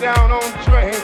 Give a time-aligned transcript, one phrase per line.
[0.00, 0.97] down on train.